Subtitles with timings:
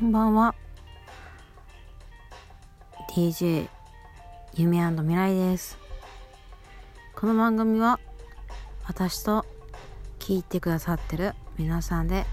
[0.00, 0.56] こんばんは。
[3.14, 3.68] DJ
[4.54, 5.78] 夢未来です。
[7.14, 8.00] この番組は
[8.88, 9.46] 私と
[10.18, 12.26] 聞いてくださってる皆さんで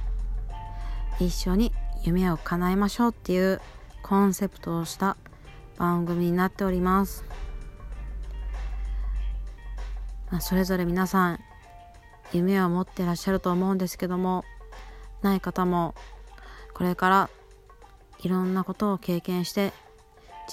[1.20, 1.72] 一緒に
[2.02, 3.62] 夢を叶えましょうっていう
[4.02, 5.16] コンセプトをした
[5.78, 7.24] 番組になっております。
[10.40, 11.40] それぞれ皆さん
[12.34, 14.46] 夢を持ってらっしゃると思うんですけども
[15.22, 15.94] ない方も
[16.74, 17.30] これから
[18.22, 19.74] いろんなことを経験して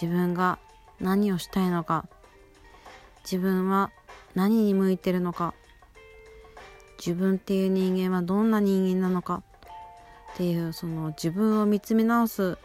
[0.00, 0.58] 自分が
[1.00, 2.06] 何をしたいのか
[3.22, 3.90] 自分は
[4.34, 5.54] 何に向いてるのか
[6.98, 9.42] 自分っていう人間はどんな人間なのか
[10.32, 12.58] っていうその自分を見つめ直す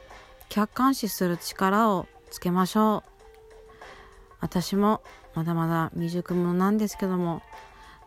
[0.50, 3.10] 客観視する力をつけましょう。
[4.40, 5.02] 私も
[5.34, 7.42] まだまだ未熟者なんですけども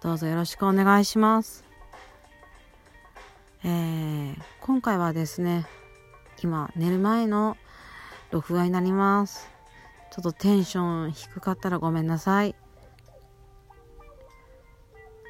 [0.03, 1.65] どうぞよろしくお願いします。
[3.65, 5.67] えー、今回はですね
[6.43, 7.57] 今寝る前の
[8.30, 9.49] 録画になります。
[10.10, 12.55] ちょっとテンション低かったらごめんなさい。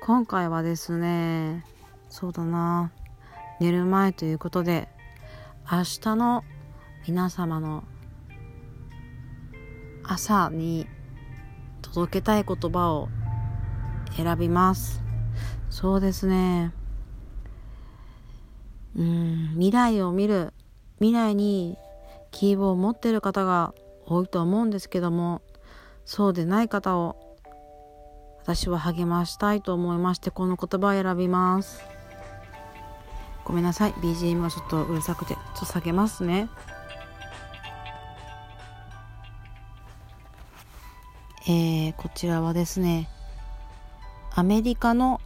[0.03, 1.65] 今回はですね
[2.09, 2.93] そうだな。
[3.61, 4.89] 寝る前ということで
[5.71, 6.45] 明日の
[7.07, 7.85] 皆様の
[10.03, 10.87] 朝に
[11.83, 13.09] 届けたい言葉を
[14.17, 15.03] 選びます。
[15.71, 16.73] そうですね。
[18.97, 20.55] うん未来を見る
[20.99, 21.79] 未来に
[22.31, 23.75] 希望を持ってる方が
[24.07, 25.43] 多いと思うんですけども
[26.05, 27.37] そうでない方を
[28.47, 31.83] 私は励ましたいと思いましてこの言葉を選びます。
[33.45, 33.93] ごめんなさい。
[33.95, 36.49] BGM がちょっとうるさくてちょっと下げますね。
[41.49, 43.09] えー、こちらはですね
[44.35, 45.21] アメリカの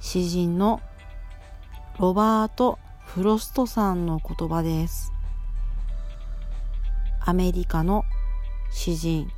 [0.00, 0.80] 詩人の
[1.98, 2.78] ロバート・
[3.14, 5.12] フロストさんの言葉です。
[7.20, 8.02] アメリカの
[8.72, 9.30] 詩人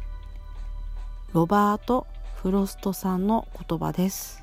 [1.35, 2.07] ロバート・
[2.37, 4.43] フロストさんの言葉です。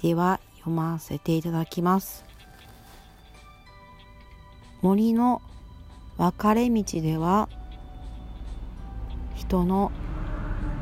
[0.00, 2.24] では読ませていただきます。
[4.80, 5.42] 森の
[6.16, 7.50] 分かれ道では
[9.34, 9.92] 人の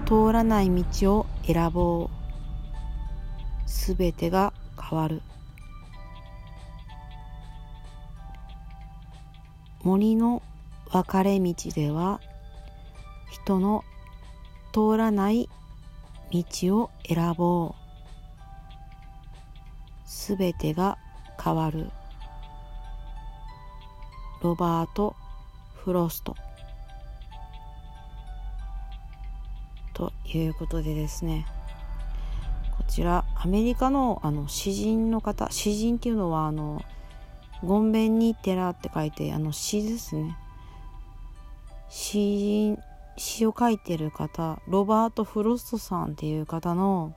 [0.07, 2.09] 通らない道を選ぼ
[3.67, 3.69] う。
[3.69, 5.21] すべてが変わる。
[9.87, 10.43] 森の
[10.91, 12.21] 分かれ道では
[13.31, 13.85] 人の
[14.73, 15.49] 通らない
[16.33, 16.45] 道
[16.77, 17.75] を選ぼう。
[20.05, 20.99] すべてが
[21.41, 21.89] 変わる。
[24.43, 25.15] ロバート・
[25.77, 26.35] フロスト。
[29.95, 31.47] ということでですね。
[32.77, 36.83] こちらアメリカのあの詩人の方詩人っていうのはあの
[37.65, 40.37] ごんべんに寺って書いてあの詩ですね。
[41.89, 42.77] 詩
[43.17, 47.15] 詩を書いてる方ロバート・フロストさんっていう方の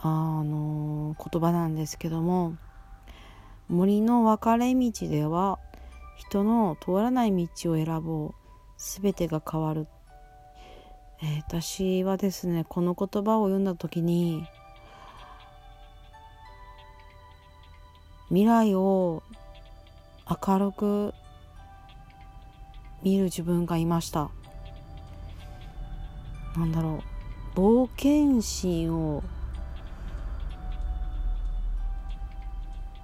[0.00, 2.56] あの言葉なんですけども
[3.68, 5.58] 森の分かれ道では
[6.16, 8.34] 人の通らない道を選ぼう
[8.76, 9.86] 全てが変わる、
[11.20, 14.46] えー、私はですねこの言葉を読んだ時に
[18.28, 19.22] 未来を
[20.28, 21.14] 明るく
[23.02, 24.30] 見る自分がいました。
[26.54, 27.02] なんだろ
[27.56, 27.58] う。
[27.58, 29.22] 冒険心を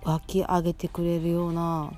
[0.02, 1.92] 湧き上げてくれるような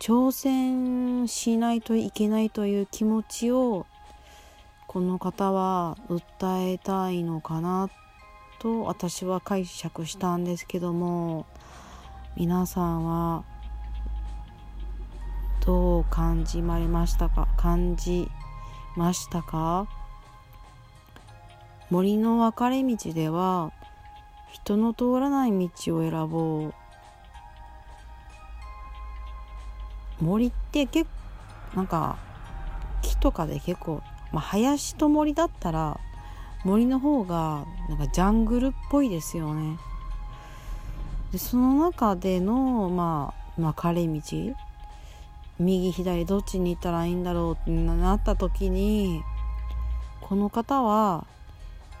[0.00, 3.86] 挑戦しないといけないという気持ちを
[4.88, 8.07] この方は訴えたいのかなって
[8.58, 11.46] と私は解釈したんですけども
[12.36, 13.44] 皆さんは
[15.64, 17.46] どう感じまれましたか？
[17.56, 18.28] 感じ
[18.96, 19.86] ましたか？
[21.90, 23.72] 森の分かれ道では
[24.50, 26.74] 人の通らない道を選ぼう。
[30.20, 31.08] 森って結
[31.72, 32.18] 構なんか
[33.02, 34.02] 木とかで結構、
[34.32, 36.00] まあ、林と森だったら
[36.68, 39.78] 森の方がなんかジャングルっぽいですよね
[41.32, 44.20] でその中でのまあ分かれ道
[45.58, 49.22] 右左どっちに行ったらいいんだろうってなった時に
[50.20, 51.26] この方は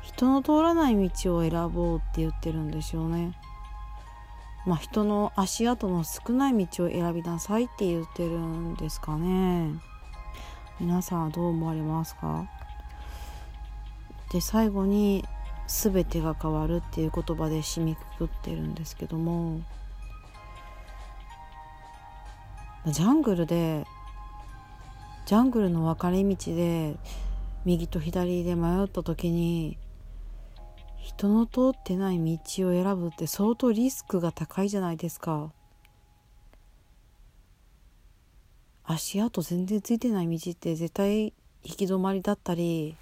[0.02, 3.32] 人の通らない道を選ぼうって言ってるんですよね。
[4.66, 9.70] まあ、人の足跡の少ない道を選びなさいって言ってるんですかね。
[10.78, 12.46] 皆さんはどう思われますか？
[14.32, 15.24] で最後に
[15.66, 19.60] 「全てが変わる」っていう言葉で締めくくってるんですけども
[22.86, 23.86] ジャングルで
[25.26, 26.96] ジャングルの分かれ道で
[27.64, 29.76] 右と左で迷った時に
[30.96, 35.52] 人の通ってない道を選ぶって相当リスクが高いじゃないですか。
[38.84, 42.96] 足跡全然ついてない道って絶対行き止まりだったり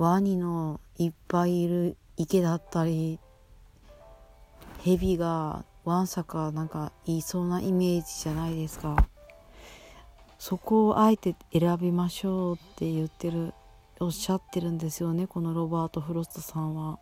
[0.00, 3.20] ワニのいっぱいいる池だったり
[4.82, 8.96] 蛇がわんさかなんか言いそうなイメージじゃないですか
[10.38, 13.52] そこをあえて選びましょうって言ってる
[14.00, 16.98] おっしゃってるんですよねこのロバート・フロストさんは。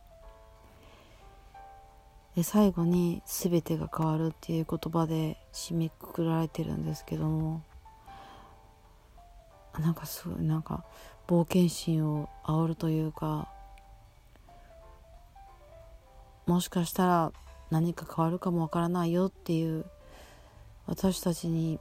[2.35, 7.63] で最後に「全てが変わる」っていう言葉で締めくくられてるんですけども
[9.79, 10.85] なんかすごいなんか
[11.29, 13.49] 冒険心を煽るというか
[16.47, 17.33] もしかしたら
[17.71, 19.85] 何か変わるかもわからないよっていう
[20.87, 21.79] 私たちに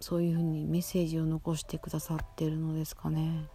[0.00, 3.46] そういうふうにメッセージを残してくださってるのですかね。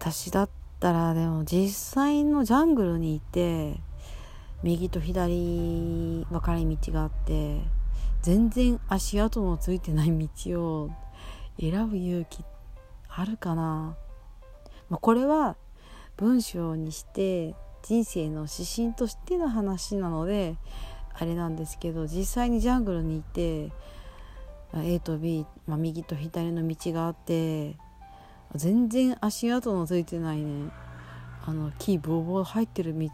[0.00, 0.50] 私だっ
[0.80, 3.80] たらでも実際のジャングルにいて
[4.64, 7.77] 右と左分かれ道があって
[8.22, 10.90] 全然足跡のついてない道を
[11.60, 12.44] 選ぶ勇気
[13.08, 13.96] あるかな、
[14.90, 15.56] まあ、これは
[16.16, 20.56] 文章にして人生の指針としての話なので
[21.14, 23.72] あれなんですけど実際にジャングルにいて
[24.74, 27.76] A と B、まあ、右と左の道があって
[28.54, 30.70] 全然足跡のついてないね。
[31.44, 33.08] あの木ボーボー入ってる道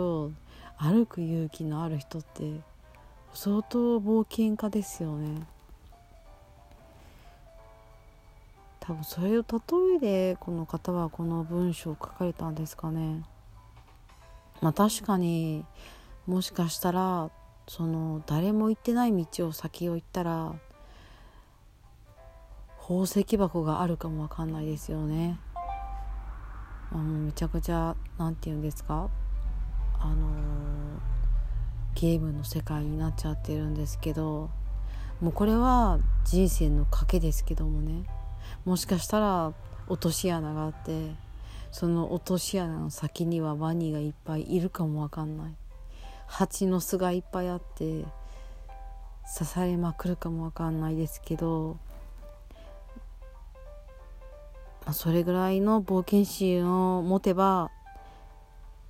[0.00, 0.32] を
[0.78, 2.60] 歩く勇気のある人って
[3.34, 5.46] 相当冒険家ですよね。
[8.80, 13.22] 多分それを例えでこの方はこの文章を書かれたんですかね。
[14.60, 15.64] まあ確かに
[16.26, 17.30] もしかしたら
[17.68, 20.54] その誰も行ってない道を先を行ったら
[22.80, 25.38] 宝石箱があるかもわかんないですよね。
[26.90, 29.10] あのめちゃくちゃ何て言うんですか？
[30.00, 30.28] あの
[32.00, 34.50] ゲームの世界になっちゃってるんですけど
[35.20, 38.04] もうこれは人生の賭けですけどもね。
[38.64, 39.52] もしかしたら
[39.88, 41.10] 落とし穴があって
[41.72, 45.54] その落とし穴の先にはワニがいっぱいいるかもわかんない。
[46.28, 48.04] 蜂の巣がいっぱいあって
[49.36, 51.78] 刺されまくるかもわかんないですけど
[54.84, 57.70] まあ、それぐらいの冒険心を持てば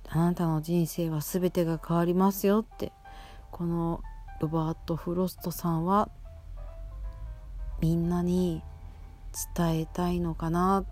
[0.07, 2.93] あなたの人生は全てが変わりますよって。
[3.51, 4.01] この
[4.39, 6.09] ロバート・フロストさんは
[7.81, 8.61] みんなに
[9.55, 10.85] 伝えたいのかな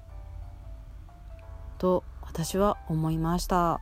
[1.78, 3.80] と私は思いました。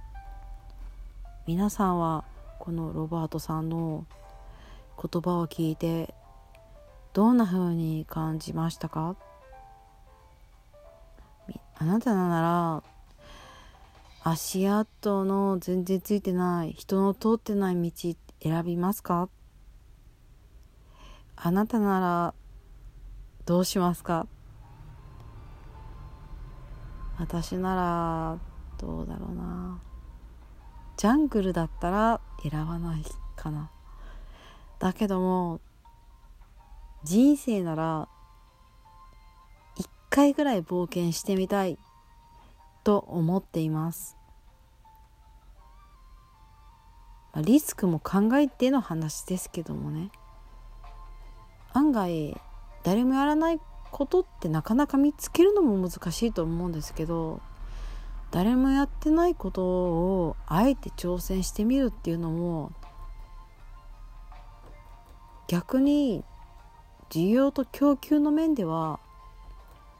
[1.48, 2.24] 皆さんは
[2.60, 4.06] このロバートさんの
[5.02, 6.14] 言葉を聞いて
[7.14, 9.16] どんな風に感じましたか？
[11.78, 12.84] あなたなら
[14.24, 17.92] 足跡の全然ついてない人の通ってない道
[18.46, 19.28] 選びますか？
[21.36, 22.34] あなたなら
[23.46, 24.28] どうしますか？
[27.18, 28.38] 私なら
[28.78, 29.82] どうだろうな？
[30.96, 33.04] ジャングルだったら選ばない
[33.36, 33.72] かな。
[34.78, 35.60] だけども
[37.04, 38.08] 人生なら
[40.12, 41.78] 回ぐらい冒険してみたい
[42.86, 44.15] と思っています。
[47.42, 50.10] リスクも考えての話ですけどもね。
[51.74, 52.40] 案外
[52.84, 53.60] 誰もやらない
[53.92, 57.42] ことってなかなか見つけるのも難しいと思うんですけど
[58.32, 62.72] 誰もやってないことをあえて挑戦してみるっていうのも
[65.48, 66.24] 逆に
[67.10, 69.00] 需要と供給の面では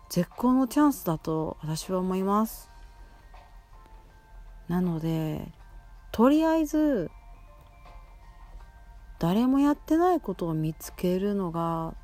[0.10, 2.70] 絶好のチャンスだと私は思います。
[4.68, 5.52] なので
[6.12, 7.12] とりあえず
[9.26, 11.96] 誰もやってないことを見つけるのが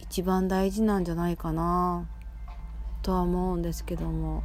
[0.00, 2.08] 一番大事なんじゃないかな
[3.02, 4.42] とは思うんですけども。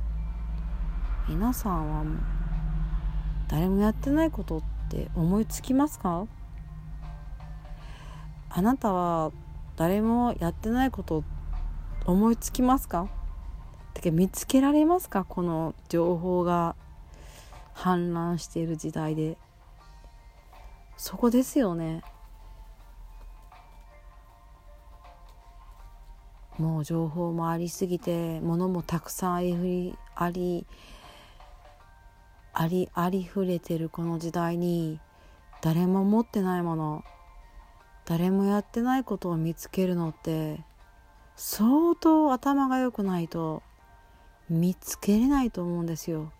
[1.28, 2.06] 皆さんは
[3.48, 6.28] 誰もやってないことって思いつきますか？
[8.52, 9.32] あなたは
[9.76, 11.24] 誰もやってないこと
[12.06, 13.08] 思いつきますか？
[13.96, 15.26] てか見つけられますか？
[15.26, 16.76] この情報が
[17.74, 19.40] 氾濫している時代で。
[20.98, 22.04] そこですよね。
[26.58, 30.66] もう情報もありすぎて物もたくさんありふりあり
[32.54, 35.00] ありありふれてるこの時代に。
[35.66, 37.04] 誰も持ってないもの。
[38.06, 40.64] 誰もやってないことを見つけるのって
[41.36, 43.64] 相当頭が良くないと
[44.48, 46.32] 見つけれないと思うんですよ。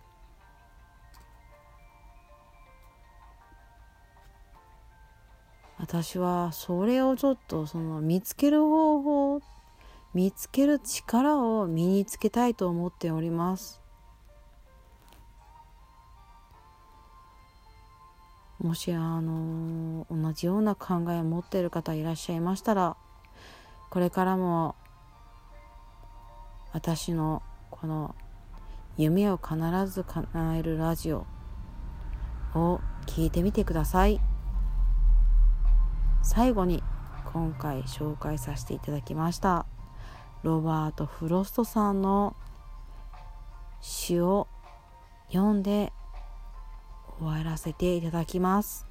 [5.78, 9.40] 私はそれをちょっとその見つける方法
[10.14, 13.82] 見つける力を身につけたいと思っております
[18.58, 22.96] もしあの同じような考えを持っている方いらっしゃいましたら
[23.90, 24.74] これからも
[26.72, 28.14] 私のこの
[28.96, 29.56] 夢を必
[29.86, 31.26] ず叶えるラジオ
[32.54, 34.20] を聞いてみてください。
[36.28, 36.82] 最後に
[37.32, 39.64] 今回紹介させていただきました
[40.42, 42.34] ロバート・フロストさんの
[43.80, 44.48] 詩を
[45.28, 45.92] 読んで
[47.20, 48.86] 終わらせていただきます。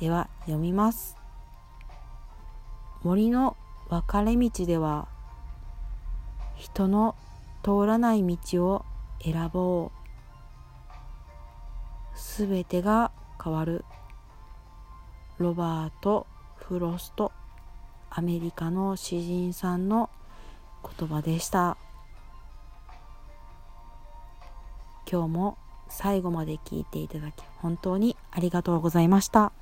[0.00, 1.16] では読みます。
[3.04, 3.56] 森の
[3.88, 5.06] 分かれ道では
[6.56, 7.14] 人の
[7.62, 8.84] 通らない道を
[9.22, 9.98] 選ぼう。
[12.18, 13.84] すべてが変わる。
[15.42, 17.32] ロバート・フロスト
[18.10, 20.08] アメリカの詩人さんの
[20.98, 21.76] 言葉でした。
[25.10, 25.58] 今日も
[25.88, 29.52] 最後まで聞いていただき本当にありがとうございました。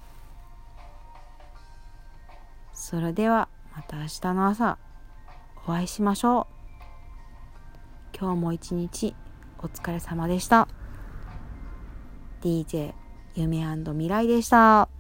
[2.72, 4.78] それではまた明日の朝
[5.66, 6.46] お会いしましょ
[8.14, 8.16] う。
[8.18, 9.14] 今日も一日
[9.58, 10.68] お疲れ様でした。
[12.42, 12.94] DJ
[13.34, 15.00] 夢未来でした。